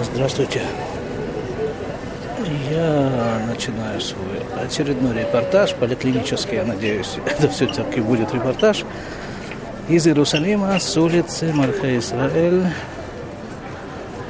[0.00, 0.62] Здравствуйте.
[2.70, 8.84] Я начинаю свой очередной репортаж, поликлинический, я надеюсь, это все-таки будет репортаж,
[9.88, 12.66] из Иерусалима, с улицы Марха Исраэль.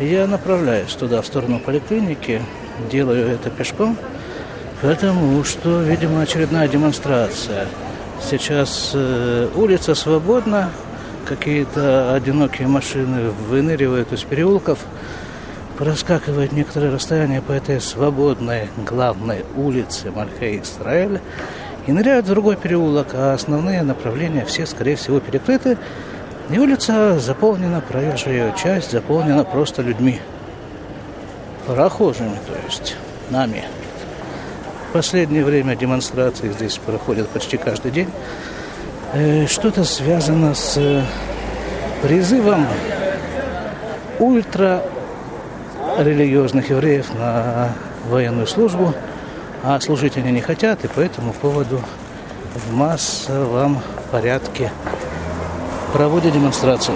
[0.01, 2.41] Я направляюсь туда, в сторону поликлиники,
[2.91, 3.99] делаю это пешком,
[4.81, 7.67] потому что, видимо, очередная демонстрация.
[8.23, 10.71] Сейчас э, улица свободна,
[11.27, 14.79] какие-то одинокие машины выныривают из переулков–
[15.79, 21.21] проскакивает некоторое расстояние по этой свободной главной улице Мальхей Израиля
[21.87, 25.79] и ныряют в другой переулок, а основные направления все, скорее всего, перекрыты.
[26.51, 30.21] И улица заполнена, проезжая ее часть заполнена просто людьми.
[31.67, 32.97] Прохожими, то есть,
[33.31, 33.63] нами.
[34.89, 38.09] В последнее время демонстрации здесь проходят почти каждый день.
[39.13, 41.05] Э, что-то связано с
[42.03, 42.67] призывом
[44.19, 44.83] ультра
[45.99, 47.73] религиозных евреев на
[48.09, 48.95] военную службу,
[49.63, 51.81] а служить они не хотят, и по этому поводу
[52.55, 54.71] в массовом порядке
[55.93, 56.95] проводят демонстрации.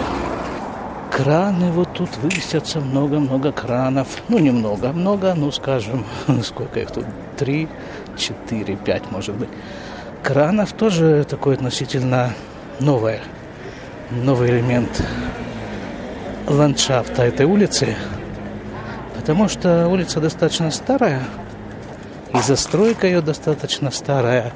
[1.11, 4.09] Краны вот тут высятся, много-много кранов.
[4.29, 6.07] Ну, немного, много, ну, скажем,
[6.43, 7.05] сколько их тут?
[7.37, 7.69] Три,
[8.17, 9.51] четыре, пять, может быть.
[10.23, 12.33] Кранов тоже такой относительно
[12.81, 13.21] новое,
[14.11, 15.05] новый элемент
[16.47, 17.97] ландшафта этой улицы–
[19.23, 21.23] Потому что улица достаточно старая,
[22.35, 24.53] и застройка ее достаточно старая.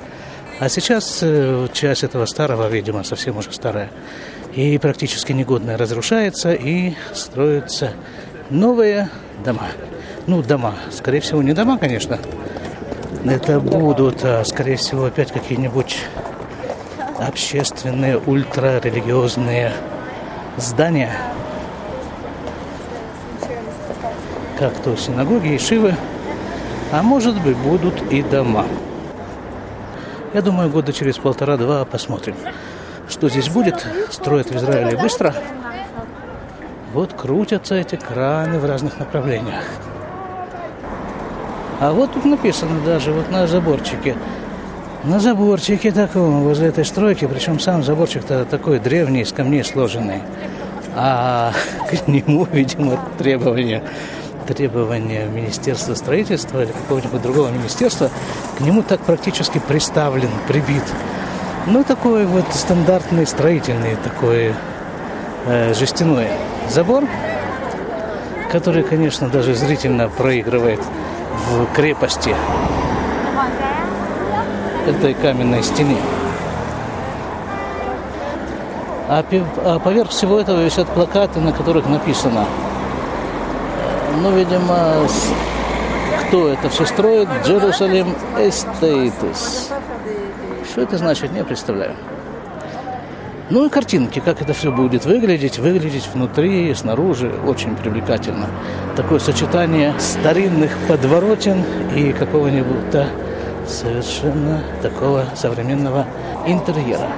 [0.58, 3.90] А сейчас э, часть этого старого, видимо, совсем уже старая,
[4.56, 7.92] и практически негодная разрушается, и строятся
[8.50, 9.08] новые
[9.44, 9.68] дома.
[10.26, 10.74] Ну, дома.
[10.90, 12.18] Скорее всего, не дома, конечно.
[13.24, 15.96] Это будут, а, скорее всего, опять какие-нибудь
[17.20, 19.72] общественные, ультрарелигиозные
[20.56, 21.16] здания–
[24.58, 25.94] как то синагоги и шивы,
[26.92, 28.64] а может быть будут и дома.
[30.32, 32.34] Я думаю, года через полтора-два посмотрим,
[33.08, 33.86] что здесь будет.
[34.10, 35.34] Строят в Израиле быстро.
[36.92, 39.64] Вот крутятся эти краны в разных направлениях.
[41.80, 44.16] А вот тут написано даже вот на заборчике.
[45.04, 50.22] На заборчике таком, возле этой стройки, причем сам заборчик-то такой древний, из камней сложенный.
[50.94, 51.52] А
[51.90, 53.82] к нему, видимо, требования
[54.46, 58.10] требования Министерства строительства или какого-нибудь другого министерства,
[58.56, 60.82] к нему так практически приставлен, прибит.
[61.66, 64.54] Ну, такой вот стандартный строительный такой
[65.46, 66.28] э, жестяной
[66.70, 67.04] забор,
[68.50, 70.80] который, конечно, даже зрительно проигрывает
[71.48, 72.34] в крепости
[74.86, 75.96] этой каменной стены.
[79.08, 79.24] А,
[79.64, 82.46] а поверх всего этого висят плакаты, на которых написано
[84.22, 85.06] ну, видимо,
[86.26, 87.28] кто это все строит?
[87.44, 89.72] Jerusalem Estates.
[90.70, 91.94] Что это значит, не представляю.
[93.48, 98.48] Ну и картинки, как это все будет выглядеть, выглядеть внутри и снаружи, очень привлекательно.
[98.96, 101.62] Такое сочетание старинных подворотен
[101.94, 103.06] и какого-нибудь
[103.68, 106.06] совершенно такого современного
[106.44, 107.08] интерьера.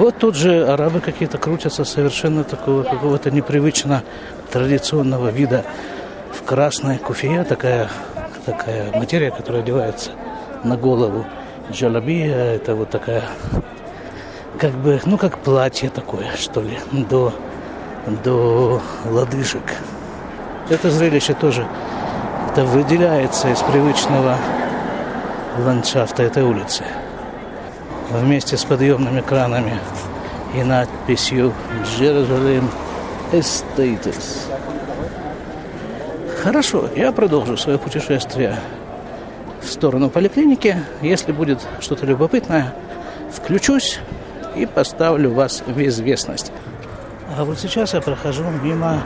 [0.00, 4.02] Вот тут же арабы какие-то крутятся совершенно такого какого-то непривычно
[4.50, 5.62] традиционного вида
[6.32, 7.90] в красной куфия, такая,
[8.46, 10.12] такая материя, которая одевается
[10.64, 11.26] на голову.
[11.70, 13.24] Джалабия, это вот такая,
[14.58, 17.34] как бы, ну как платье такое, что ли, до,
[18.24, 19.74] до лодыжек.
[20.70, 21.66] Это зрелище тоже
[22.50, 24.38] это выделяется из привычного
[25.58, 26.84] ландшафта этой улицы
[28.10, 29.78] вместе с подъемными кранами
[30.54, 31.52] и надписью
[31.98, 32.64] «Jerusalem
[33.32, 34.48] Estates».
[36.42, 38.58] Хорошо, я продолжу свое путешествие
[39.60, 40.76] в сторону поликлиники.
[41.02, 42.74] Если будет что-то любопытное,
[43.30, 44.00] включусь
[44.56, 46.50] и поставлю вас в известность.
[47.36, 49.02] А вот сейчас я прохожу мимо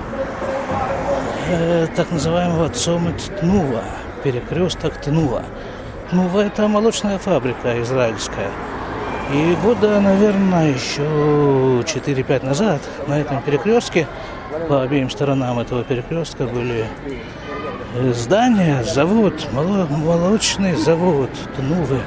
[1.51, 3.83] э, так называемого Цомет Тнува,
[4.23, 5.43] перекресток Тнува.
[6.11, 8.51] Тнува– это молочная фабрика израильская–
[9.33, 14.07] и года, наверное, еще 4-5 назад на этом перекрестке,
[14.69, 16.87] по обеим сторонам этого перекрестка были
[18.13, 22.01] здания, завод, молочный завод Тнувы,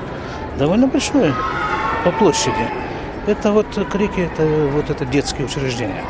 [0.57, 1.33] довольно большой
[2.03, 2.67] по площади.
[3.25, 6.03] Это вот крики, это вот это детские учреждения.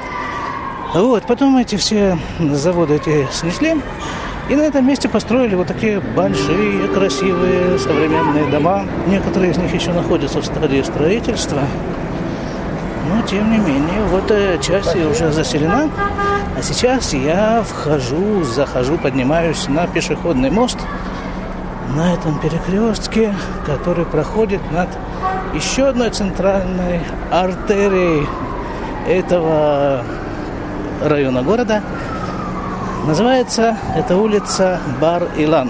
[0.94, 3.82] Вот, потом эти все заводы эти снесли,
[4.50, 8.86] и на этом месте построили вот такие большие, красивые, современные дома.
[9.08, 11.62] Некоторые из них еще находятся в стадии строительства.
[13.10, 15.90] Но, тем не менее, вот часть уже заселена.
[16.58, 20.78] А сейчас я вхожу, захожу, поднимаюсь на пешеходный мост
[21.96, 23.34] на этом перекрестке,
[23.66, 24.90] который проходит над
[25.54, 27.02] еще одной центральной
[27.32, 28.28] артерией
[29.08, 30.04] этого
[31.04, 31.82] района города.
[33.08, 35.70] Называется эта улица Бар-Илан.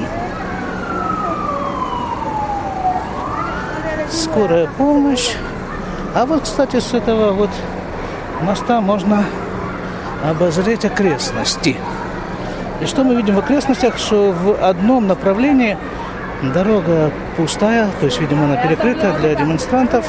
[4.10, 5.36] Скорая помощь.
[6.16, 7.52] А вот, кстати, с этого вот
[8.42, 9.24] моста можно
[10.28, 11.78] обозреть окрестности.
[12.82, 15.78] И что мы видим в окрестностях, что в одном направлении
[16.56, 20.08] дорога пустая, то есть, видимо, она перекрыта для демонстрантов.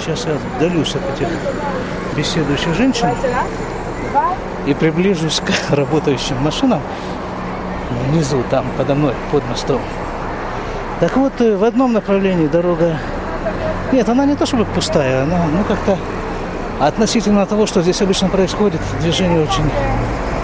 [0.00, 1.28] Сейчас я отдалюсь от этих
[2.16, 3.10] беседующих женщин
[4.66, 6.80] и приближусь к работающим машинам
[8.08, 9.80] внизу, там, подо мной, под мостом.
[11.00, 12.98] Так вот, э, в одном направлении дорога...
[13.92, 15.98] Нет, она не то чтобы пустая, она, ну, как-то
[16.80, 19.70] относительно того, что здесь обычно происходит, движение очень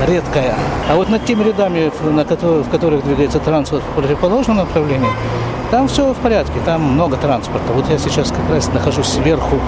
[0.06, 0.54] редкое.
[0.88, 5.08] А вот над теми рядами, на которых, в которых двигается транспорт в противоположном направлении,
[5.70, 7.72] там все в порядке, там много транспорта.
[7.72, 9.60] Вот я сейчас как раз нахожусь сверху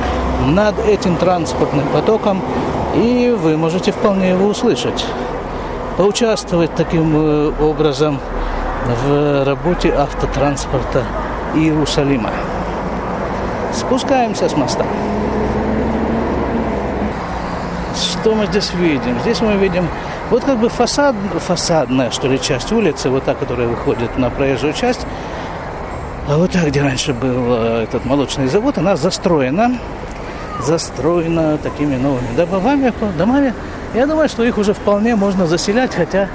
[0.47, 2.43] над этим транспортным потоком,
[2.95, 5.05] и вы можете вполне его услышать.
[5.97, 8.19] Поучаствовать таким э, образом
[9.07, 11.05] в работе автотранспорта
[11.55, 12.31] Иерусалима.
[13.73, 14.85] Спускаемся с моста.
[17.95, 19.19] Что мы здесь видим?
[19.21, 19.87] Здесь мы видим
[20.31, 21.15] вот как бы фасад,
[21.47, 25.07] фасадная, что ли, часть улицы, вот та, которая выходит на проезжую часть.
[26.29, 29.79] А вот так, где раньше был э, этот молочный завод, она застроена,
[30.65, 33.55] застроена такими новыми домами, домами.
[33.95, 36.29] Я думаю, что их уже вполне можно заселять, хотя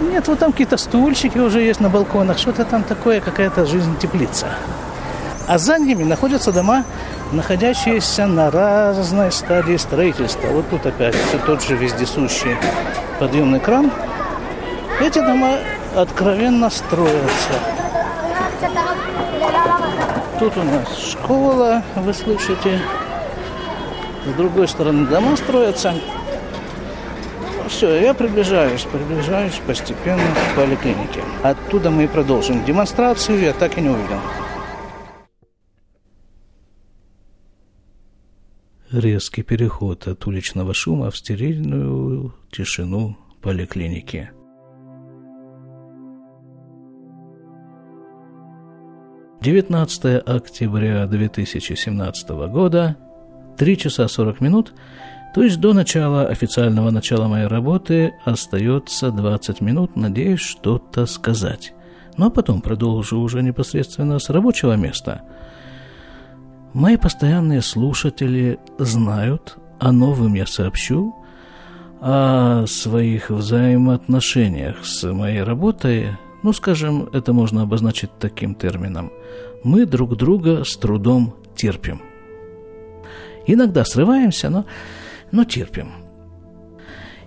[0.00, 4.46] нет, вот там какие-то стульчики уже есть на балконах, что-то там такое, какая-то жизнь теплица.
[5.46, 6.84] А за ними находятся дома,
[7.32, 10.48] находящиеся на разной стадии строительства.
[10.48, 12.56] Вот тут опять все тот же вездесущий
[13.20, 13.90] подъемный кран.
[15.00, 15.58] Эти дома
[15.94, 17.52] откровенно строятся.
[20.38, 22.80] Тут у нас школа, вы слышите.
[24.26, 25.94] С другой стороны дома строятся.
[27.68, 31.22] Все, я приближаюсь, приближаюсь постепенно к поликлинике.
[31.42, 34.20] Оттуда мы и продолжим демонстрацию, я так и не увидел.
[38.90, 44.30] Резкий переход от уличного шума в стерильную тишину поликлиники.
[49.40, 52.96] Девятнадцатое октября 2017 года,
[53.56, 54.72] три часа сорок минут–
[55.36, 61.74] то есть до начала, официального начала моей работы остается 20 минут, надеюсь что-то сказать.
[62.16, 65.20] Ну а потом продолжу уже непосредственно с рабочего места.
[66.72, 71.14] Мои постоянные слушатели знают, а новым я сообщу,
[72.00, 79.12] о своих взаимоотношениях с моей работой, ну, скажем, это можно обозначить таким термином.
[79.64, 82.00] Мы друг друга с трудом терпим.
[83.46, 84.66] Иногда срываемся, но
[85.32, 85.92] но терпим.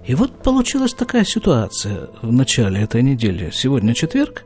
[0.06, 3.52] И вот получилась такая ситуация в начале этой недели.
[3.54, 4.46] Сегодня четверг.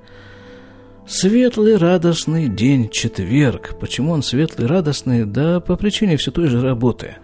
[1.07, 3.75] Светлый, радостный день четверг.
[3.79, 5.25] Почему он светлый, радостный?
[5.25, 7.17] Да по причине все той же работы.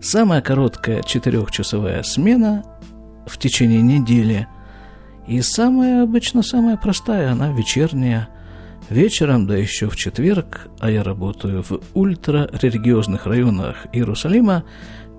[0.00, 2.64] Самая короткая четырехчасовая смена
[3.26, 4.48] в течение недели.
[5.26, 8.28] И самая обычно самая простая, она вечерняя.
[8.90, 14.64] Вечером, да еще в четверг, а я работаю в ультрарелигиозных районах Иерусалима,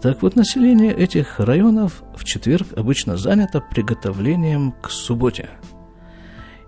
[0.01, 5.49] так вот, население этих районов в четверг обычно занято приготовлением к субботе.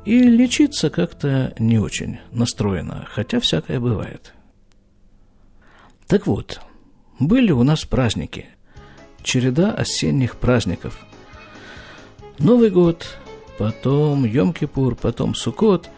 [0.06, 4.34] И лечиться как-то не очень настроено, хотя всякое бывает.
[6.08, 6.62] Так вот,
[7.20, 8.48] были у нас праздники,
[9.22, 10.98] череда осенних праздников.
[12.40, 13.18] Новый год,
[13.60, 15.90] потом Йом-Кипур, потом Суккот,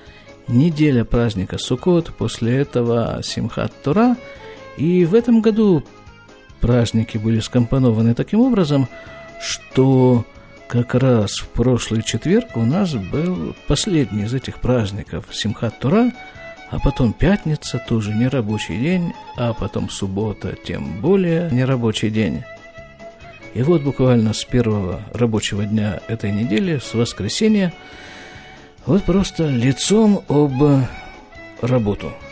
[0.49, 4.17] неделя праздника Суккот, после этого Симхат Тора,
[4.77, 5.83] и в этом году
[6.59, 8.87] праздники были скомпонованы таким образом,
[9.41, 10.25] что
[10.67, 16.11] как раз в прошлый четверг у нас был последний из этих праздников Симхат Тура,
[16.69, 22.43] а потом пятница, тоже не рабочий день, а потом суббота, тем более не рабочий день.
[23.55, 27.73] И вот буквально с первого рабочего дня этой недели, с воскресенья,
[28.85, 30.53] вот просто лицом об
[31.61, 32.11] работу–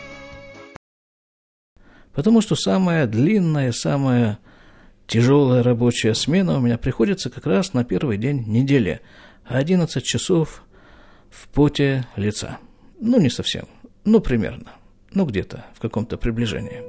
[2.18, 4.40] Потому что самая длинная, самая
[5.06, 9.02] тяжелая рабочая смена у меня приходится как раз на первый день недели.
[9.46, 10.64] 11 часов
[11.30, 12.58] в поте лица.
[13.00, 13.68] Ну, не совсем.
[14.04, 14.72] Ну, примерно.
[15.12, 16.82] Ну, где-то в каком-то приближении.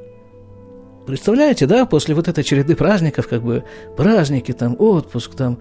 [1.06, 3.64] Представляете, да, после вот этой череды праздников, как бы
[3.96, 5.60] праздники, там, отпуск, там,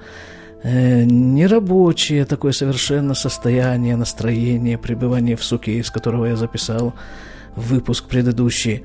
[0.62, 6.94] э, нерабочее такое совершенно состояние, настроение, пребывание в суке, из которого я записал
[7.56, 8.84] выпуск предыдущий,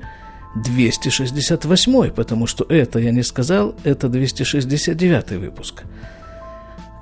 [0.56, 5.82] 268, потому что это я не сказал, это 269 выпуск,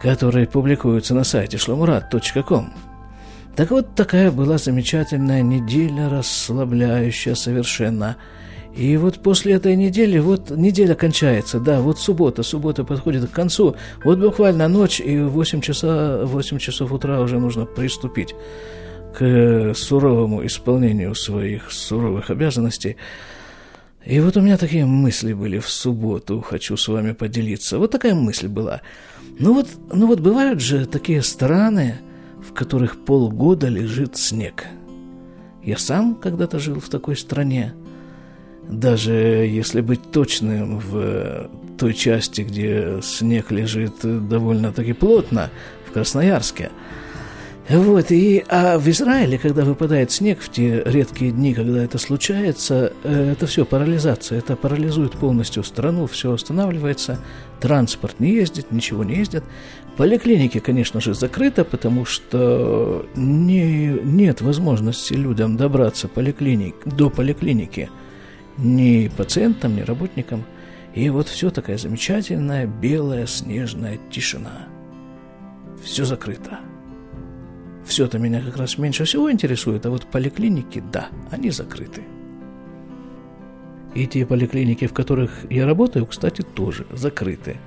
[0.01, 2.73] который публикуется на сайте шломурат.ком.
[3.57, 8.17] Так вот, такая была замечательная неделя, расслабляющая совершенно–
[8.75, 13.77] и вот после этой недели, вот неделя кончается, да, вот суббота, суббота подходит к концу,
[14.03, 18.35] вот буквально ночь, и в 8, часа, 8 часов утра уже нужно приступить
[19.15, 22.97] к суровому исполнению своих суровых обязанностей.
[24.07, 27.79] И вот у меня такие мысли были в субботу, хочу с вами поделиться.
[27.79, 28.81] Вот такая мысль была.
[29.39, 31.99] Ну вот, ну вот бывают же такие страны,
[32.43, 34.65] в которых полгода лежит снег.
[35.63, 37.75] Я сам когда-то жил в такой стране–
[38.69, 45.51] даже если быть точным, в той части, где снег лежит довольно-таки плотно,
[45.89, 46.71] в Красноярске.
[47.69, 52.93] Вот, и, а в Израиле, когда выпадает снег в те редкие дни, когда это случается,
[53.05, 57.21] э, это все парализация, это парализует полностью страну, все останавливается,
[57.61, 59.45] транспорт не ездит, ничего не ездит.
[59.97, 67.91] Поликлиники, конечно же, закрыты, потому что не, нет возможности людям добраться поликлиник, до поликлиники–
[68.59, 70.45] ни пациентам, ни работникам.
[70.95, 74.67] И вот все такая замечательная белая снежная тишина.
[75.83, 76.61] Все закрыто.
[77.85, 82.03] Все это меня как раз меньше всего интересует, а вот поликлиники, да, они закрыты.
[83.95, 87.59] И те поликлиники, в которых я работаю, кстати, тоже закрыты.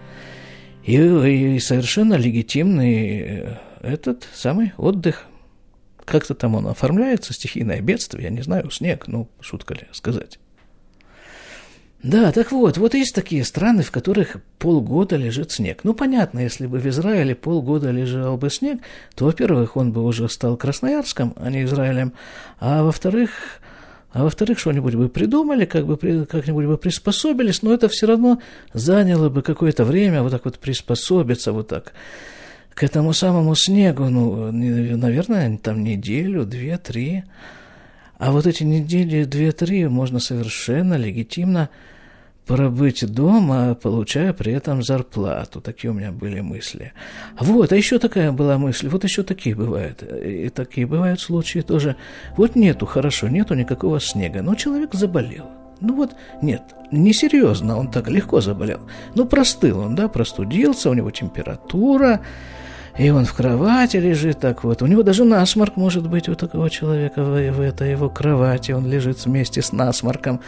[0.83, 5.25] И, и совершенно легитимный э, этот самый отдых.
[6.03, 10.39] Как-то там он оформляется, стихийное бедствие, я не знаю, снег, ну, шутка ли сказать.
[12.03, 15.79] Да, так вот, вот есть такие страны, в которых полгода лежит снег.
[15.83, 18.79] Ну, понятно, если бы в Израиле полгода лежал бы снег,
[19.15, 22.13] то, во-первых, он бы уже стал Красноярском, а не Израилем,
[22.59, 23.31] а во-вторых,
[24.11, 28.39] а во-вторых, что-нибудь бы придумали, как бы как-нибудь бы приспособились, но это все равно
[28.73, 31.93] заняло бы какое-то время вот так вот приспособиться вот так
[32.75, 37.23] к этому самому снегу, ну, наверное, там неделю, две, три.
[38.17, 41.69] А вот эти недели, две-три можно совершенно легитимно
[42.45, 45.61] пробыть дома, получая при этом зарплату.
[45.61, 46.93] Такие у меня были мысли.
[47.39, 50.03] Вот, а еще такая была мысль, вот еще такие бывают.
[50.03, 51.95] И такие бывают случаи тоже.
[52.37, 55.49] Вот нету, хорошо, нету никакого снега, но человек заболел.
[55.81, 58.79] Ну вот, нет, несерьезно, он так легко заболел.
[59.13, 62.21] Ну, простыл он, да, простудился, у него температура,
[62.97, 64.81] и он в кровати лежит так вот.
[64.81, 68.71] У него даже насморк может быть у такого человека в, в этой его кровати.
[68.71, 70.39] Он лежит вместе с насморком.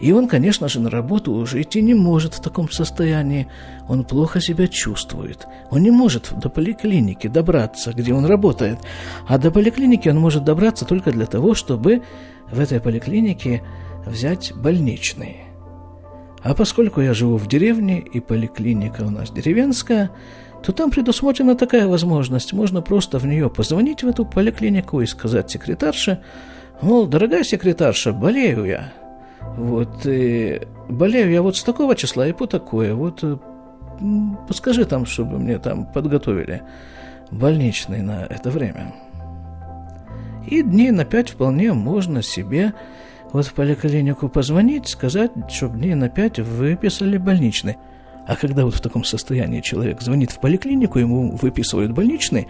[0.00, 3.48] И он, конечно же, на работу уже идти не может в таком состоянии.
[3.88, 5.46] Он плохо себя чувствует.
[5.70, 8.78] Он не может до поликлиники добраться, где он работает.
[9.26, 12.02] А до поликлиники он может добраться только для того, чтобы
[12.52, 13.64] в этой поликлинике
[14.06, 15.46] взять больничный.
[16.42, 20.12] А поскольку я живу в деревне, и поликлиника у нас деревенская,
[20.62, 22.52] то там предусмотрена такая возможность.
[22.52, 26.20] Можно просто в нее позвонить в эту поликлинику и сказать секретарше,
[26.80, 28.92] мол, дорогая секретарша, болею я.
[29.56, 32.94] Вот, и болею я вот с такого числа и по такое.
[32.94, 33.24] Вот
[34.46, 36.62] подскажи там, чтобы мне там подготовили
[37.30, 38.94] больничный на это время.
[40.46, 42.72] И дней на пять вполне можно себе
[43.32, 47.76] вот в поликлинику позвонить, сказать, чтобы дней на пять выписали больничный.
[48.26, 52.48] А когда вот в таком состоянии человек звонит в поликлинику, ему выписывают больничный,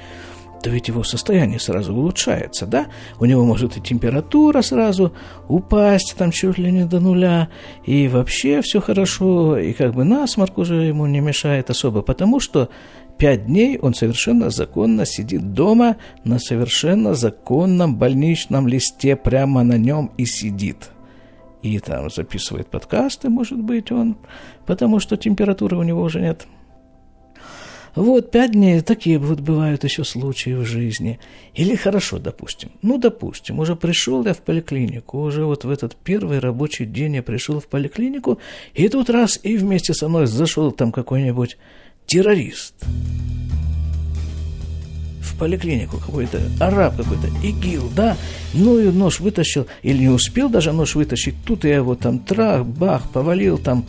[0.63, 2.87] то ведь его состояние сразу улучшается, да?
[3.21, 5.13] У него может и температура сразу
[5.49, 7.49] упасть там чуть ли не до нуля,
[7.85, 12.71] и вообще все хорошо, и как бы насморк уже ему не мешает особо, потому что
[13.19, 20.11] пять дней он совершенно законно сидит дома на совершенно законном больничном листе, прямо на нем
[20.17, 20.91] и сидит–
[21.63, 24.17] и там записывает подкасты, может быть, он,
[24.67, 26.47] потому что температуры у него уже нет.
[27.97, 31.19] Вот, пять дней, такие вот бывают еще случаи в жизни.
[31.55, 36.39] Или хорошо, допустим, ну, допустим, уже пришел я в поликлинику, уже вот в этот первый
[36.39, 38.39] рабочий день я пришел в поликлинику,
[38.75, 41.57] и тут раз и вместе со мной зашел там какой-нибудь
[42.05, 42.75] террорист
[45.39, 48.17] поликлинику какой-то, араб какой-то, ИГИЛ, да,
[48.55, 52.65] ну и нож вытащил, или не успел даже нож вытащить, тут я его там трах,
[52.65, 53.87] бах, повалил там,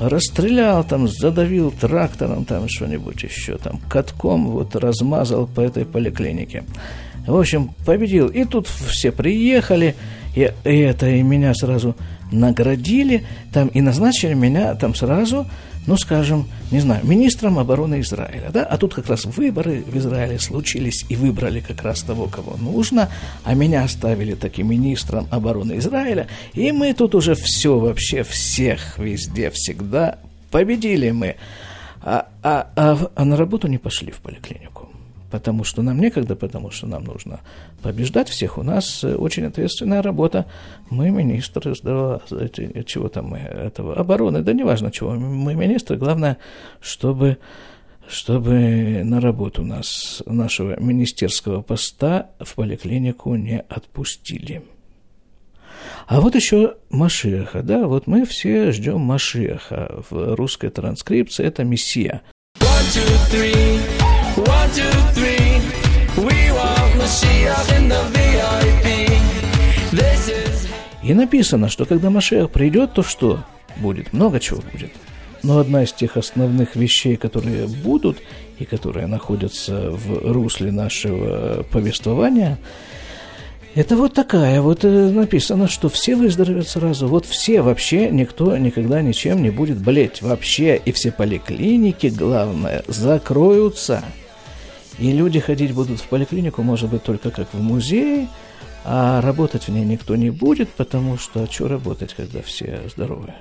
[0.00, 6.64] расстрелял там, задавил трактором там что-нибудь еще там, катком вот размазал по этой поликлинике.
[7.26, 8.28] В общем, победил.
[8.28, 9.94] И тут все приехали,
[10.34, 11.94] и, и это, и меня сразу
[12.32, 15.46] наградили там и назначили меня там сразу,
[15.86, 20.38] ну, скажем, не знаю, министром обороны Израиля, да, а тут как раз выборы в Израиле
[20.38, 23.08] случились и выбрали как раз того, кого нужно,
[23.44, 29.50] а меня оставили таким министром обороны Израиля, и мы тут уже все вообще, всех, везде,
[29.50, 30.18] всегда
[30.50, 31.36] победили мы,
[32.02, 34.89] а, а, а, а на работу не пошли в поликлинику
[35.30, 37.40] потому что нам некогда, потому что нам нужно
[37.82, 38.58] побеждать всех.
[38.58, 40.46] У нас э, очень ответственная работа.
[40.90, 46.38] Мы министры здравоохранения, чего там мы, этого, обороны, да неважно чего, мы министры, главное,
[46.80, 47.38] чтобы
[48.08, 54.64] чтобы на работу нас, нашего министерского поста в поликлинику не отпустили.
[56.08, 60.02] А вот еще Машеха, да, вот мы все ждем Машеха.
[60.10, 62.22] В русской транскрипции это Мессия.
[62.58, 63.99] One, two, three.
[71.02, 73.40] И написано, что когда Машех придет, то что
[73.78, 74.12] будет?
[74.12, 74.92] Много чего будет.
[75.42, 78.18] Но одна из тех основных вещей, которые будут
[78.58, 82.58] и которые находятся в русле нашего повествования,
[83.74, 87.06] это вот такая, вот э, написано, что все выздоровеют сразу.
[87.06, 90.22] Вот все вообще, никто никогда ничем не будет болеть.
[90.22, 94.02] Вообще, и все поликлиники, главное, закроются.
[95.00, 98.28] И люди ходить будут в поликлинику, может быть, только как в музее,
[98.84, 103.32] а работать в ней никто не будет, потому что а что работать, когда все здоровы?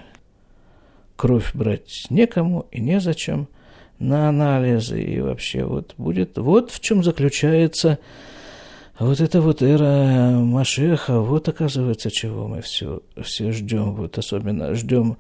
[1.17, 3.49] Кровь брать некому и незачем
[3.99, 6.37] на анализы, и вообще вот будет...
[6.37, 7.99] Вот в чем заключается
[8.97, 15.17] вот эта вот эра Машеха, вот оказывается, чего мы все, все ждем, вот особенно ждем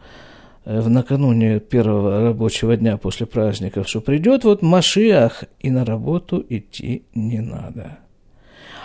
[0.65, 7.03] в накануне первого рабочего дня после праздников, что придет вот Машиах, и на работу идти
[7.13, 7.99] не надо.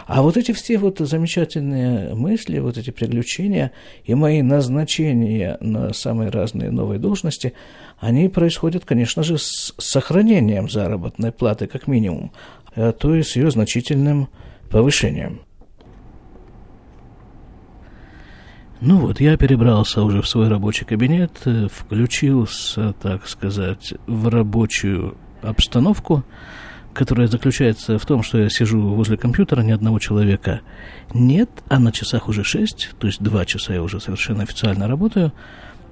[0.06, 3.72] А вот эти все вот замечательные мысли, вот эти приключения
[4.04, 7.54] и мои назначения на самые разные новые должности,
[7.98, 12.32] они происходят, конечно же, с сохранением заработной платы как минимум,
[12.74, 14.28] а то и с ее значительным
[14.70, 15.40] повышением.
[18.80, 25.16] Ну вот, я перебрался уже в свой рабочий кабинет, э, включился, так сказать, в рабочую
[25.42, 26.24] обстановку,
[26.92, 30.60] которая заключается в том, что я сижу возле компьютера, ни одного человека
[31.12, 35.32] нет, а на часах уже шесть, то есть два часа я уже совершенно официально работаю.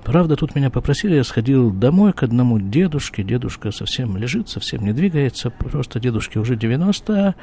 [0.04, 3.22] Правда, тут меня попросили, я сходил домой к одному дедушке.
[3.22, 5.50] Дедушка совсем лежит, совсем не двигается.
[5.50, 7.34] Просто дедушке уже 93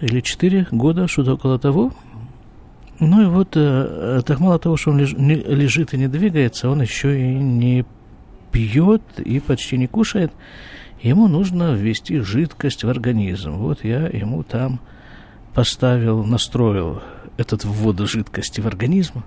[0.00, 1.92] или 4 года, что-то около того.
[3.00, 7.18] Ну и вот, э, так мало того, что он лежит и не двигается, он еще
[7.20, 7.84] и не
[8.52, 10.32] пьет и почти не кушает.
[11.02, 13.56] Ему нужно ввести жидкость в организм.
[13.56, 14.80] Вот я ему там
[15.54, 17.02] поставил, настроил
[17.36, 19.24] этот ввод жидкости в организм.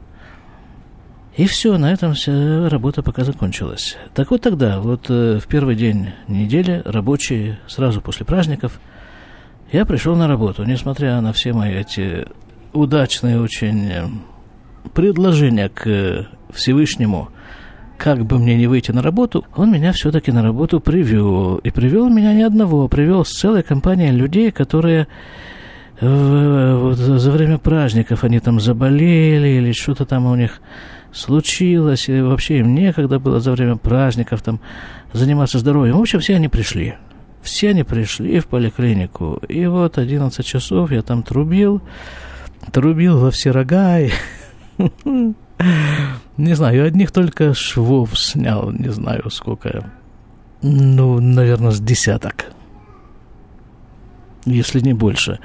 [1.36, 3.96] И все, на этом вся работа пока закончилась.
[4.16, 8.80] Так вот тогда, вот э, в первый день недели, рабочий, сразу после праздников,
[9.72, 12.26] я пришел на работу, несмотря на все мои эти
[12.78, 14.08] удачное очень э,
[14.94, 17.30] предложение к э, Всевышнему,
[17.98, 21.58] как бы мне не выйти на работу, он меня все-таки на работу привел.
[21.58, 25.08] И привел меня не одного, а привел с целой компанией людей, которые
[26.00, 30.62] э, вот за время праздников они там заболели или что-то там у них
[31.12, 34.60] случилось, и вообще им некогда было за время праздников там
[35.14, 35.98] заниматься здоровьем.
[35.98, 36.96] В общем, все они пришли.
[37.42, 39.40] Все они пришли в поликлинику.
[39.48, 41.82] И вот 11 часов я там трубил,
[42.72, 44.00] трубил во все рога.
[44.00, 44.12] И...
[46.38, 49.92] Не знаю, одних только швов снял, не знаю сколько.
[50.62, 52.52] Ну, наверное, с десяток.
[54.46, 55.40] Если не больше.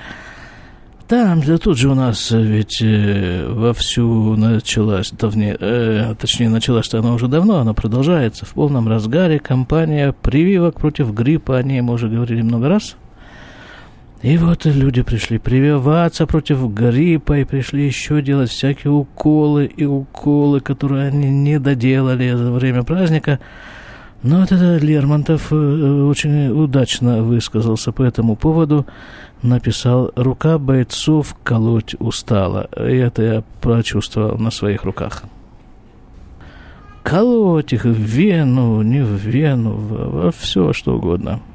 [1.09, 7.13] Там, да тут же у нас ведь э, вовсю началась, давне, э, точнее, началась-то она
[7.13, 9.39] уже давно, она продолжается в полном разгаре.
[9.39, 12.97] Компания прививок против гриппа, о ней мы уже говорили много раз.
[14.23, 20.61] И вот люди пришли прививаться против гриппа, и пришли еще делать всякие уколы и уколы,
[20.61, 23.41] которые они не доделали за время праздника.
[24.23, 28.87] Но вот это Лермонтов э, очень удачно высказался по этому поводу.
[29.43, 32.69] Написал «Рука бойцов колоть устала».
[32.77, 35.25] И это я прочувствовал на своих руках.
[37.03, 41.41] Колоть их в вену, не в вену, во все что угодно–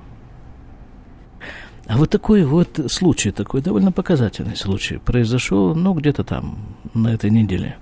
[1.87, 6.57] а вот такой вот случай, такой довольно показательный случай, произошел, ну, где-то там,
[6.93, 7.77] на этой неделе.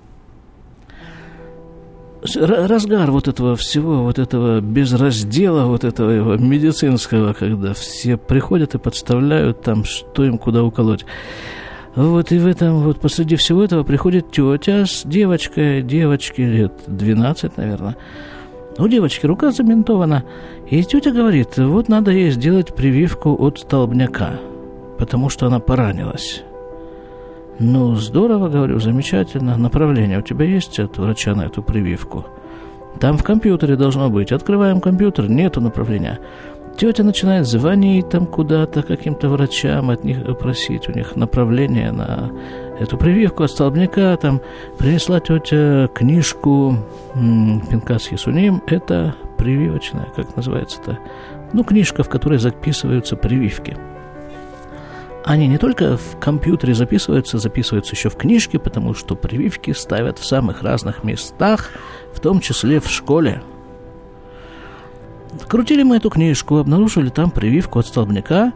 [2.36, 8.80] Разгар вот этого всего, вот этого безраздела, вот этого его медицинского, когда все приходят и
[8.80, 11.06] подставляют там, что им куда уколоть.
[11.96, 17.58] Вот и в этом, вот посреди всего этого приходит тетя с девочкой, девочке лет 12,
[17.58, 17.96] наверное.
[18.78, 20.24] У девочки рука забинтована,
[20.70, 24.34] и тетя говорит, вот надо ей сделать прививку от столбняка,
[24.98, 26.44] потому что она поранилась.
[27.58, 29.56] Ну, здорово, говорю, замечательно.
[29.56, 32.26] Направление у тебя есть от врача на эту прививку?
[33.00, 34.34] Там в компьютере должно быть.
[34.34, 36.20] Открываем компьютер, нету направления.
[36.78, 42.32] Тетя начинает звонить там куда-то каким-то врачам, от них просить у них направление на
[42.80, 44.18] эту прививку от столбняка.
[44.18, 44.42] Там
[44.78, 46.78] принесла тетя книжку
[47.14, 48.62] Пинкас Ясуним.
[48.68, 51.00] Это прививочная, как называется-то?
[51.54, 53.78] Ну, книжка, в которой записываются прививки.
[55.24, 60.26] Они не только в компьютере записываются, записываются еще в книжке, потому что прививки ставят в
[60.26, 61.72] самых разных местах,
[62.14, 63.42] в том числе в школе.
[65.48, 68.54] Крутили мы эту книжку, обнаружили там прививку от столбняка,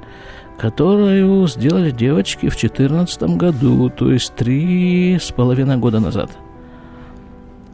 [0.57, 6.31] которую сделали девочки в 2014 году, то есть три с половиной года назад.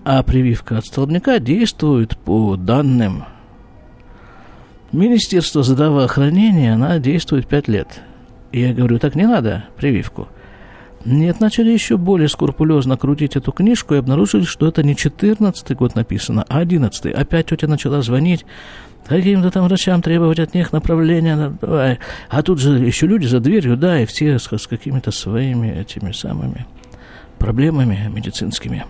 [0.04, 3.26] А прививка от столбняка действует по данным
[4.92, 8.02] Министерства здравоохранения, она действует пять лет.
[8.52, 10.28] И я говорю, так не надо прививку.
[11.06, 15.94] Нет, начали еще более скрупулезно крутить эту книжку и обнаружили, что это не 14 год
[15.96, 18.44] написано, а 11 Опять тетя начала звонить
[19.08, 21.56] каким-то там врачам требовать от них направления.
[21.62, 22.00] Давай.
[22.30, 26.12] А тут же еще люди за дверью, да, и все с, с какими-то своими этими
[26.12, 26.66] самыми
[27.38, 28.86] проблемами медицинскими.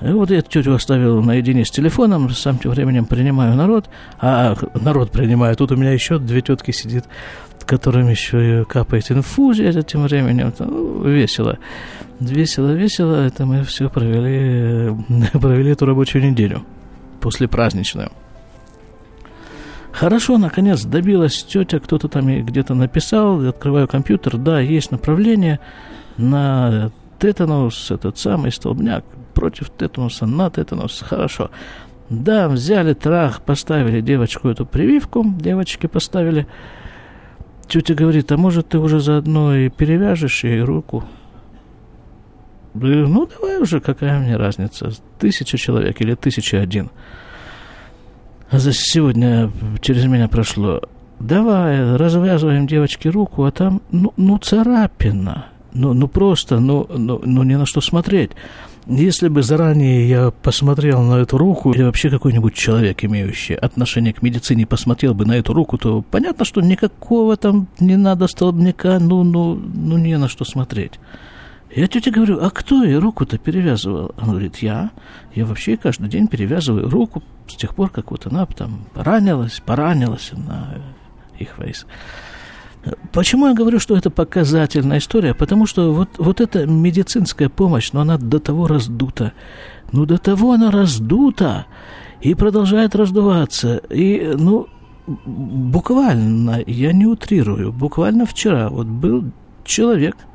[0.00, 5.10] И вот я тетю оставил наедине с телефоном, сам тем временем принимаю народ, а народ
[5.10, 7.04] принимаю, тут у меня еще две тетки сидит,
[7.70, 11.56] которым еще и капает инфузия тем временем, ну, весело.
[12.18, 14.92] Весело, весело, это мы все провели,
[15.40, 16.64] провели эту рабочую неделю,
[17.20, 18.10] после праздничную.
[19.92, 25.60] Хорошо, наконец добилась тетя, кто-то там где-то написал, открываю компьютер, да, есть направление
[26.16, 31.52] на тетанус, этот самый столбняк, против тетануса, на тетанус, хорошо.
[32.08, 36.48] Да, взяли трах, поставили девочку эту прививку, девочки поставили.
[37.70, 41.04] Тетя говорит, а может ты уже заодно и перевяжешь ей руку?
[42.74, 46.90] Ну, давай уже, какая мне разница, тысяча человек или тысяча один.
[48.50, 50.82] А за сегодня через меня прошло.
[51.20, 55.46] Давай, развязываем девочке руку, а там, ну, ну царапина.
[55.72, 58.32] Ну, ну просто, ну, ну, ну не на что смотреть.
[58.90, 64.20] Если бы заранее я посмотрел на эту руку, или вообще какой-нибудь человек, имеющий отношение к
[64.20, 69.22] медицине, посмотрел бы на эту руку, то понятно, что никакого там не надо столбняка, ну,
[69.22, 70.98] ну, ну не на что смотреть.
[71.72, 74.12] Я тете говорю, а кто ей руку-то перевязывал?
[74.16, 74.90] Она говорит, я.
[75.36, 80.32] Я вообще каждый день перевязываю руку с тех пор, как вот она там поранилась, поранилась
[80.32, 80.74] на
[81.38, 81.86] их вейс.
[83.12, 85.34] Почему я говорю, что это показательная история?
[85.34, 89.32] Потому что вот, вот эта медицинская помощь, но она до того раздута.
[89.92, 91.66] Ну, до того она раздута
[92.20, 93.82] и продолжает раздуваться.
[93.90, 94.68] И, ну,
[95.06, 99.24] буквально, я не утрирую, буквально вчера вот был
[99.64, 100.16] человек–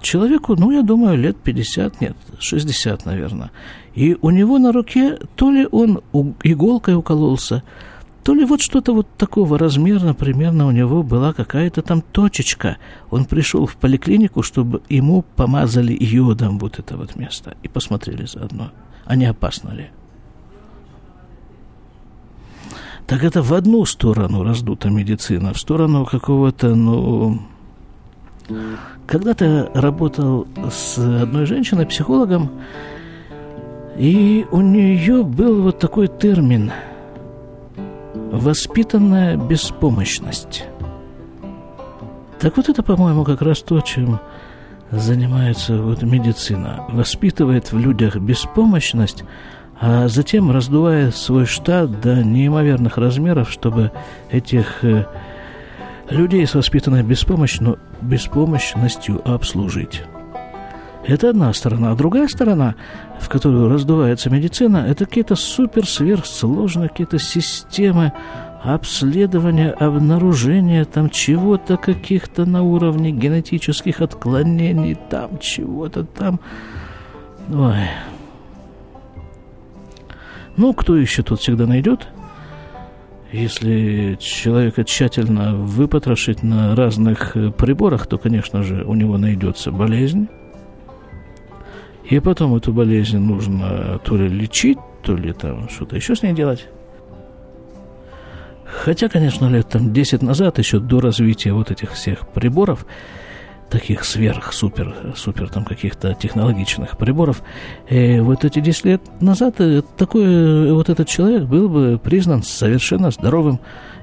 [0.00, 3.50] Человеку, ну, я думаю, лет 50, нет, 60, наверное.
[3.94, 6.00] И у него на руке то ли он
[6.44, 7.62] иголкой укололся,
[8.28, 12.76] то ли вот что-то вот такого размера, примерно у него была какая-то там точечка.
[13.08, 17.56] Он пришел в поликлинику, чтобы ему помазали йодом вот это вот место.
[17.62, 18.70] И посмотрели заодно,
[19.06, 19.86] а не опасно ли.
[23.06, 27.40] Так это в одну сторону раздута медицина, в сторону какого-то, ну,
[29.06, 32.50] когда-то работал с одной женщиной, психологом,
[33.96, 36.72] и у нее был вот такой термин
[38.30, 40.64] «воспитанная беспомощность».
[42.40, 44.20] Так вот это, по-моему, как раз то, чем
[44.90, 46.84] занимается вот медицина.
[46.88, 49.24] Воспитывает в людях беспомощность,
[49.80, 53.92] а затем раздувая свой штат до неимоверных размеров, чтобы
[54.30, 55.06] этих э,
[56.10, 60.02] людей с воспитанной беспомощностью обслужить.
[61.08, 61.90] Это одна сторона.
[61.90, 62.74] А другая сторона,
[63.18, 68.12] в которую раздувается медицина, это какие-то супер-сверхсложные какие-то системы
[68.62, 76.40] обследования, обнаружения там чего-то, каких-то на уровне генетических отклонений, там чего-то там.
[77.50, 77.88] Ой.
[80.58, 82.06] Ну, кто еще тут всегда найдет?
[83.32, 90.28] Если человека тщательно выпотрошить на разных э, приборах, то, конечно же, у него найдется болезнь.
[92.08, 96.32] И потом эту болезнь нужно то ли лечить, то ли там что-то еще с ней
[96.32, 96.66] делать.
[98.64, 102.86] Хотя, конечно, лет там 10 назад, еще до развития вот этих всех приборов,
[103.68, 107.42] таких сверх, супер, там каких-то технологичных приборов.
[107.90, 112.42] И вот эти 10 лет назад э, такой э, вот этот человек был бы признан
[112.42, 113.60] совершенно здоровым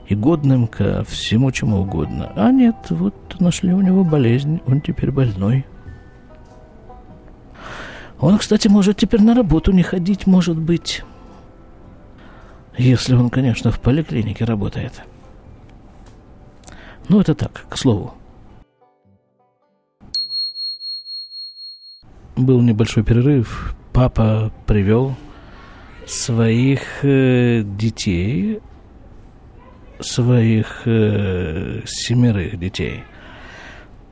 [0.08, 2.32] и годным ко всему чему угодно.
[2.36, 5.66] А нет, вот нашли у него болезнь, он теперь больной.
[8.20, 11.04] Он, кстати, может теперь на работу не ходить, может быть.
[12.78, 15.02] Если он, конечно, в поликлинике работает.
[17.08, 18.14] Ну, это так, к слову.
[22.36, 23.76] Был небольшой перерыв.
[23.94, 25.16] Папа привел
[26.06, 28.60] своих э, детей,
[30.00, 33.04] своих э, семерых детей.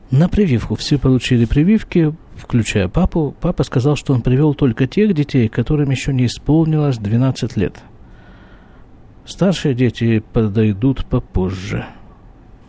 [0.10, 3.36] На прививку все получили прививки, включая папу.
[3.40, 7.80] Папа сказал, что он привел только тех детей, которым еще не исполнилось 12 лет.
[9.26, 11.86] Старшие дети подойдут попозже.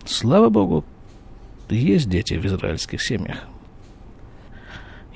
[0.05, 0.85] Слава Богу,
[1.69, 3.49] есть дети в израильских семьях.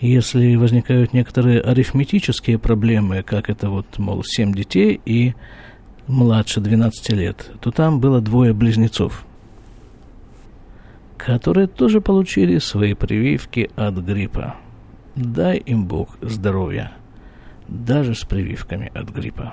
[0.01, 5.35] Если возникают некоторые арифметические проблемы, как это вот, мол, 7 детей и
[6.07, 9.25] младше 12 лет, то там было двое близнецов,
[11.29, 14.55] которые тоже получили свои прививки от гриппа.
[15.15, 16.93] Дай им Бог здоровья,
[17.69, 19.53] даже с прививками от гриппа.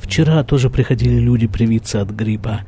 [0.00, 2.60] Вчера тоже приходили люди привиться от гриппа.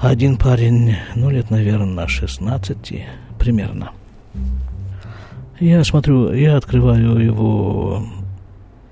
[0.00, 3.04] Один парень, ну лет, наверное, на 16
[3.36, 3.90] примерно.
[5.58, 8.04] Я смотрю, я открываю его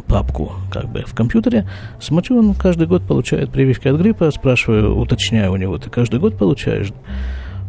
[0.06, 1.68] папку как бы в компьютере,
[2.00, 6.38] смотрю, он каждый год получает прививки от гриппа, спрашиваю, уточняю у него, ты каждый год
[6.38, 6.92] получаешь?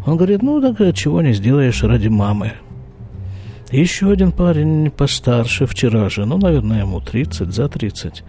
[0.06, 2.54] Он говорит, ну так чего не сделаешь ради мамы.
[3.71, 8.23] Еще один парень постарше вчера же, ну, наверное, ему 30, за 30.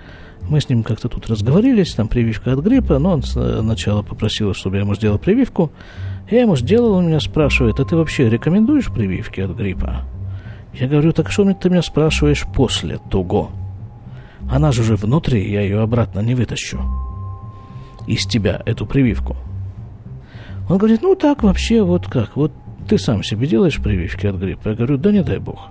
[0.49, 4.77] Мы с ним как-то тут разговорились, там прививка от гриппа, но он сначала попросил, чтобы
[4.77, 5.71] я ему сделал прививку.
[6.31, 10.05] Я ему сделал, он меня спрашивает, а ты вообще рекомендуешь прививки от гриппа?
[10.75, 13.51] Я говорю, так что ты меня спрашиваешь после того?
[14.51, 16.81] Она же уже внутри, я ее обратно не вытащу.
[18.07, 19.37] Из тебя эту прививку.
[20.69, 22.53] Он говорит, ну так вообще, вот как, вот
[22.89, 24.71] ты сам себе делаешь прививки от гриппа?
[24.71, 25.71] Я говорю, да не дай бог.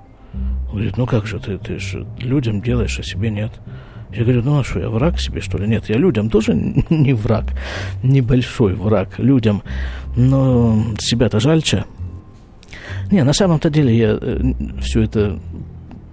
[0.67, 3.51] Он говорит, ну как же ты, ты же людям делаешь, а себе нет.
[4.11, 5.67] Я говорю, ну а что, я враг себе, что ли?
[5.67, 6.53] Нет, я людям тоже
[6.89, 7.45] не враг,
[8.03, 9.63] небольшой враг людям,
[10.15, 11.85] но себя-то жальче.
[13.11, 15.39] Не, на самом-то деле я э, все это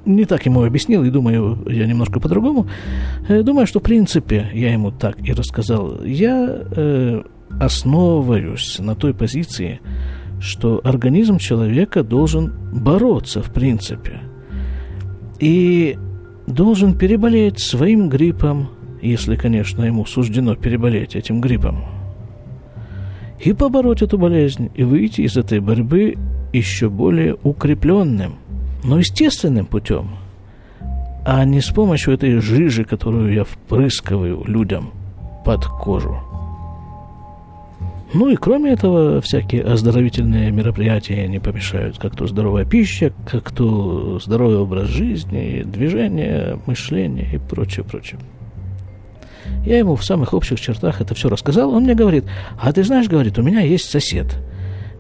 [0.07, 2.67] не так ему объяснил, и думаю, я немножко по-другому.
[3.29, 6.05] Э, думаю, что в принципе я ему так и рассказал.
[6.05, 7.23] Я э,
[7.61, 9.81] основываюсь на той позиции,
[10.41, 14.21] что организм человека должен бороться в принципе.
[15.41, 15.97] И
[16.47, 18.69] должен переболеть своим гриппом,
[19.03, 21.85] если, конечно, ему суждено переболеть этим гриппом,
[23.41, 26.17] и побороть эту болезнь, и выйти из этой борьбы
[26.53, 28.37] еще более укрепленным,
[28.85, 30.11] но естественным путем,
[31.25, 34.93] а не с помощью этой жижи, которую я впрыскиваю людям
[35.45, 36.21] под кожу.
[38.13, 44.21] Ну и кроме этого, всякие оздоровительные мероприятия не помешают, как то здоровая пища, как то
[44.21, 48.21] здоровый образ жизни, движение, мышление и прочее, прочее.
[49.67, 51.75] Я ему в самых общих чертах это все рассказал.
[51.75, 52.25] Он мне говорит,
[52.61, 54.27] а ты знаешь, говорит, у меня есть сосед.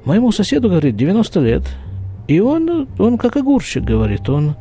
[0.05, 1.62] Моему соседу, говорит, 90 лет.
[2.27, 4.57] И он, он как огурчик, говорит, он,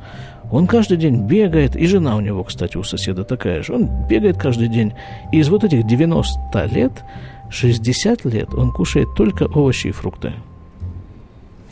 [0.52, 4.38] он каждый день бегает, и жена у него, кстати, у соседа такая же, он бегает
[4.38, 4.93] каждый день.
[5.32, 7.04] И из вот этих 90 лет
[7.49, 10.34] 60 лет он кушает только овощи и фрукты.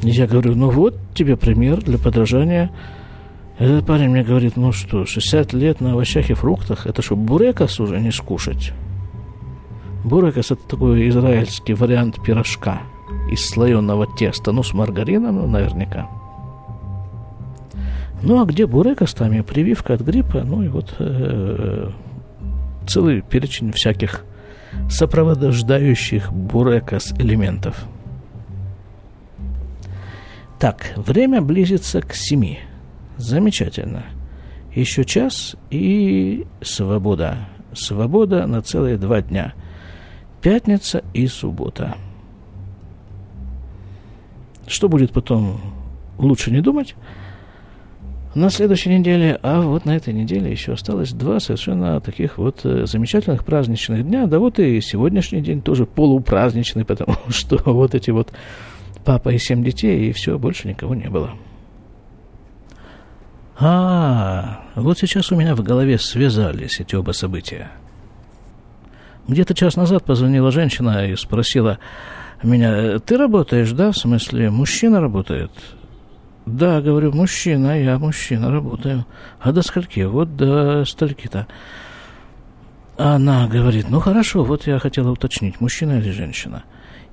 [0.02, 2.72] Я говорю, ну вот тебе пример для подражания.
[3.60, 7.80] Этот парень мне говорит, ну что, 60 лет на овощах и фруктах, это что, бурекас
[7.80, 8.72] уже не скушать?
[10.04, 12.82] Бурекас– это такой израильский вариант пирожка
[13.32, 16.10] из слоеного теста, ну, с маргарином, ну, наверняка.
[18.24, 21.90] Ну, а где бурекас, там и прививка от гриппа, ну, и вот э,
[22.88, 24.26] целый перечень всяких
[24.90, 27.86] сопровождающих бурекас элементов.
[30.60, 32.60] Так, время близится к семи.
[33.18, 34.04] Замечательно.
[34.76, 37.48] Еще час и свобода.
[37.74, 39.54] Свобода на целые два дня.
[40.42, 41.96] Пятница и суббота.
[44.68, 45.60] Что будет потом,
[46.18, 46.96] лучше не думать
[48.34, 52.86] на следующей неделе, а вот на этой неделе еще осталось два совершенно таких вот э,
[52.86, 58.32] замечательных праздничных дня, да вот и сегодняшний день тоже полупраздничный, потому что вот эти вот
[59.04, 61.32] папа и семь детей, и все, больше никого не было.
[63.60, 67.70] А, вот сейчас у меня в голове связались эти оба события.
[69.28, 71.78] Где-то час назад позвонила женщина и спросила,
[72.48, 75.52] меня, ты работаешь, да, в смысле, мужчина работает?
[76.46, 79.06] Да, говорю, мужчина, я мужчина, работаю.
[79.40, 80.02] А до скольки?
[80.02, 81.48] Вот до стольки-то.
[82.98, 86.64] Она говорит, ну хорошо, вот я хотела уточнить, мужчина или женщина.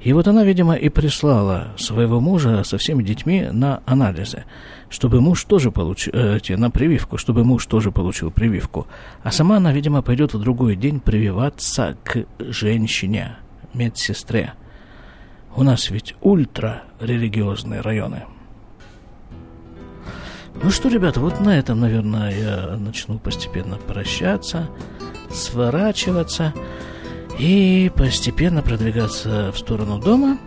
[0.00, 4.44] И вот она, видимо, и прислала своего мужа со всеми детьми на анализы,
[4.90, 8.86] чтобы муж тоже получил, э, на прививку, чтобы муж тоже получил прививку.
[9.24, 13.36] А сама она, видимо, пойдет в другой день прививаться к женщине,
[13.74, 14.54] медсестре.
[15.58, 18.26] У нас ведь ультрарелигиозные районы.
[20.62, 24.68] Ну что, ребята, вот на этом, наверное, я начну постепенно прощаться,
[25.32, 26.54] сворачиваться
[27.40, 30.38] и постепенно продвигаться в сторону дома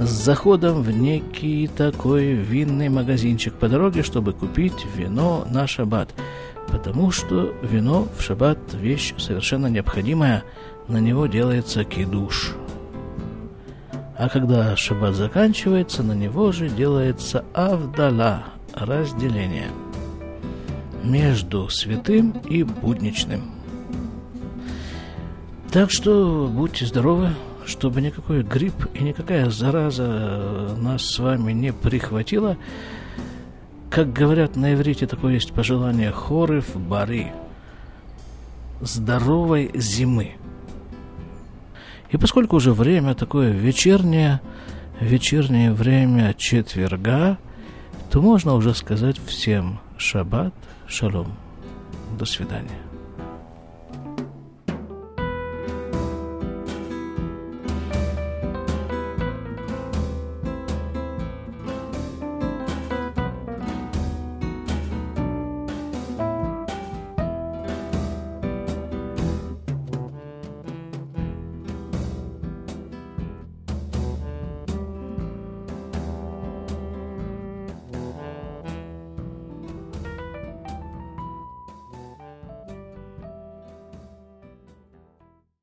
[0.00, 6.12] с заходом в некий такой винный магазинчик по дороге, чтобы купить вино на шаббат.
[6.66, 10.42] Потому что вино в шаббат вещь совершенно необходимая,
[10.88, 12.56] на него делается кидуш.
[14.18, 19.68] А когда шаббат заканчивается, на него же делается авдала, разделение
[21.02, 23.50] между святым и будничным.
[25.70, 27.30] Так что будьте здоровы,
[27.66, 32.56] чтобы никакой грипп и никакая зараза нас с вами не прихватила.
[33.90, 37.32] Как говорят на иврите, такое есть пожелание хорыв бары.
[38.80, 40.36] Здоровой зимы.
[42.10, 44.40] И поскольку уже время такое вечернее,
[45.00, 47.38] вечернее время четверга,
[48.10, 50.54] то можно уже сказать всем шаббат,
[50.86, 51.34] шалом.
[52.18, 52.85] До свидания.